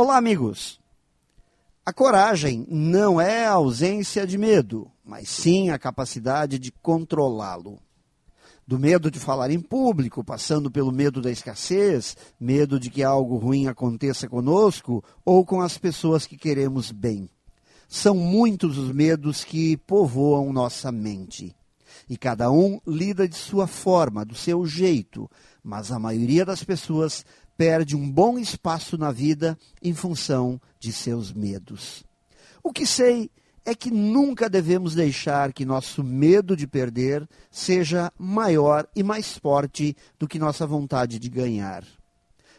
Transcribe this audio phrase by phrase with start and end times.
[0.00, 0.78] Olá, amigos!
[1.84, 7.80] A coragem não é a ausência de medo, mas sim a capacidade de controlá-lo.
[8.64, 13.38] Do medo de falar em público, passando pelo medo da escassez, medo de que algo
[13.38, 17.28] ruim aconteça conosco ou com as pessoas que queremos bem.
[17.88, 21.56] São muitos os medos que povoam nossa mente.
[22.08, 25.28] E cada um lida de sua forma, do seu jeito,
[25.60, 27.24] mas a maioria das pessoas
[27.58, 32.04] perde um bom espaço na vida em função de seus medos.
[32.62, 33.28] O que sei
[33.64, 39.96] é que nunca devemos deixar que nosso medo de perder seja maior e mais forte
[40.18, 41.84] do que nossa vontade de ganhar.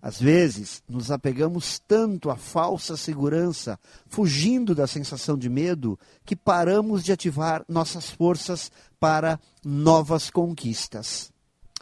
[0.00, 7.02] Às vezes, nos apegamos tanto à falsa segurança, fugindo da sensação de medo, que paramos
[7.02, 11.32] de ativar nossas forças para novas conquistas.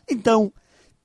[0.08, 0.52] Então,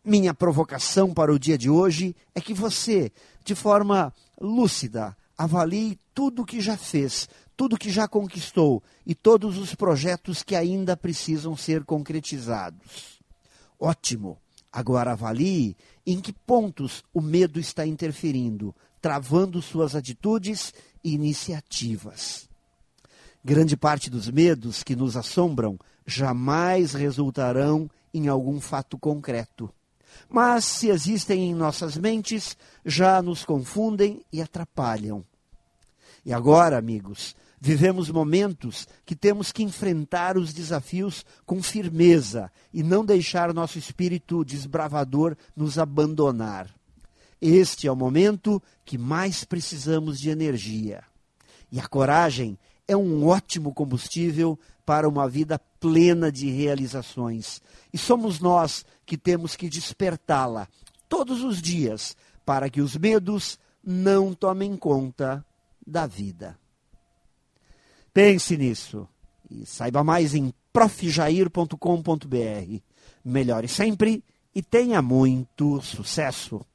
[0.07, 3.11] minha provocação para o dia de hoje é que você,
[3.43, 9.13] de forma lúcida, avalie tudo o que já fez, tudo o que já conquistou e
[9.13, 13.19] todos os projetos que ainda precisam ser concretizados.
[13.77, 14.37] Ótimo!
[14.71, 20.73] Agora avalie em que pontos o medo está interferindo, travando suas atitudes
[21.03, 22.47] e iniciativas.
[23.43, 29.73] Grande parte dos medos que nos assombram jamais resultarão em algum fato concreto
[30.29, 35.23] mas se existem em nossas mentes, já nos confundem e atrapalham.
[36.25, 43.05] E agora, amigos, vivemos momentos que temos que enfrentar os desafios com firmeza e não
[43.05, 46.69] deixar nosso espírito desbravador nos abandonar.
[47.41, 51.03] Este é o momento que mais precisamos de energia.
[51.71, 52.57] E a coragem
[52.87, 57.61] é um ótimo combustível para uma vida plena de realizações.
[57.91, 60.67] E somos nós que temos que despertá-la
[61.09, 65.45] todos os dias para que os medos não tomem conta
[65.85, 66.57] da vida.
[68.13, 69.07] Pense nisso
[69.49, 71.75] e saiba mais em profjair.com.br.
[73.23, 74.23] Melhore sempre
[74.55, 76.65] e tenha muito sucesso!